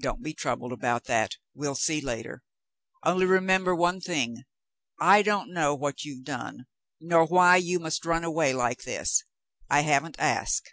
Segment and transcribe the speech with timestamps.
[0.00, 2.44] "Don't be troubled about that; we'll see later.
[3.04, 4.44] Only remember one thing.
[5.00, 6.66] I don't know what you've done,
[7.00, 9.24] nor why you must run away like this—
[9.68, 10.72] I haven't asked.